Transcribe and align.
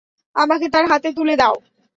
আমাকে 0.35 0.65
তার 0.69 0.85
হাতে 0.91 1.09
তুলে 1.13 1.35
দাও। 1.37 1.55